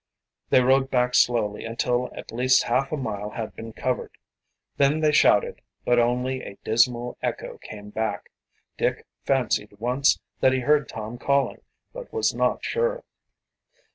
They 0.49 0.61
rode 0.61 0.89
back 0.89 1.13
slowly 1.13 1.63
until 1.63 2.09
at 2.15 2.31
least 2.31 2.63
half 2.63 2.91
a 2.91 2.97
mile 2.97 3.29
had 3.29 3.55
been 3.55 3.71
covered. 3.71 4.09
Then 4.77 5.01
they 5.01 5.11
shouted, 5.11 5.61
but 5.85 5.99
only 5.99 6.41
a 6.41 6.57
dismal 6.63 7.19
echo 7.21 7.59
came 7.59 7.91
back. 7.91 8.31
Dick 8.79 9.05
fancied 9.25 9.73
once 9.79 10.17
that 10.39 10.53
he 10.53 10.61
heard 10.61 10.89
Tom 10.89 11.19
calling, 11.19 11.61
but 11.93 12.11
was 12.11 12.33
not 12.33 12.65
sure. 12.65 13.03